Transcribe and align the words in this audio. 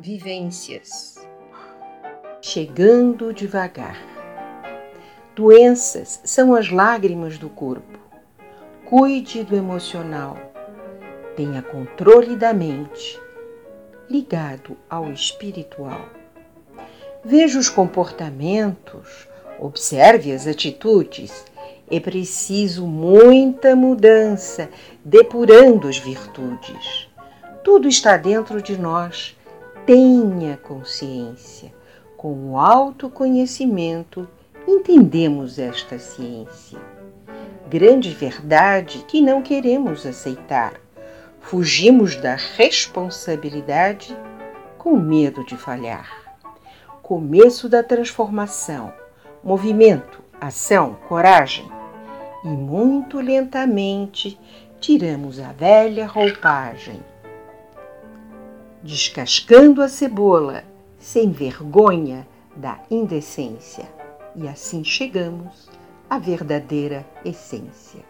Vivências. 0.00 1.16
Chegando 2.40 3.34
devagar. 3.34 4.00
Doenças 5.34 6.20
são 6.22 6.54
as 6.54 6.70
lágrimas 6.70 7.36
do 7.36 7.48
corpo. 7.48 7.98
Cuide 8.84 9.42
do 9.42 9.56
emocional. 9.56 10.38
Tenha 11.34 11.62
controle 11.62 12.36
da 12.36 12.54
mente, 12.54 13.20
ligado 14.08 14.76
ao 14.88 15.10
espiritual. 15.10 16.08
Veja 17.24 17.58
os 17.58 17.68
comportamentos, 17.68 19.26
observe 19.58 20.30
as 20.30 20.46
atitudes. 20.46 21.44
É 21.90 21.98
preciso 21.98 22.86
muita 22.86 23.74
mudança, 23.74 24.68
depurando 25.04 25.88
as 25.88 25.98
virtudes. 25.98 27.08
Tudo 27.64 27.88
está 27.88 28.16
dentro 28.16 28.62
de 28.62 28.78
nós 28.78 29.36
tenha 29.88 30.58
consciência. 30.58 31.72
Com 32.14 32.50
o 32.50 32.58
autoconhecimento, 32.58 34.28
entendemos 34.66 35.58
esta 35.58 35.98
ciência. 35.98 36.78
Grande 37.70 38.10
verdade 38.10 39.02
que 39.08 39.22
não 39.22 39.40
queremos 39.40 40.04
aceitar. 40.04 40.74
Fugimos 41.40 42.16
da 42.16 42.34
responsabilidade 42.34 44.14
com 44.76 44.94
medo 44.94 45.42
de 45.46 45.56
falhar. 45.56 46.36
Começo 47.00 47.66
da 47.66 47.82
transformação, 47.82 48.92
movimento, 49.42 50.22
ação, 50.38 50.98
coragem. 51.08 51.66
E 52.44 52.48
muito 52.48 53.20
lentamente 53.20 54.38
tiramos 54.78 55.40
a 55.40 55.50
velha 55.52 56.06
roupagem 56.06 57.02
descascando 58.82 59.82
a 59.82 59.88
cebola 59.88 60.64
sem 60.98 61.30
vergonha 61.30 62.26
da 62.56 62.80
indecência. 62.90 63.88
E 64.34 64.46
assim 64.46 64.84
chegamos 64.84 65.68
à 66.08 66.18
verdadeira 66.18 67.06
essência. 67.24 68.04